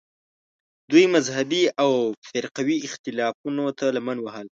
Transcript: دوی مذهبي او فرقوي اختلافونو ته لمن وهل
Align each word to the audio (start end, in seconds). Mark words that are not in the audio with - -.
دوی 0.91 1.05
مذهبي 1.15 1.63
او 1.83 1.91
فرقوي 2.29 2.77
اختلافونو 2.87 3.65
ته 3.77 3.85
لمن 3.95 4.17
وهل 4.21 4.47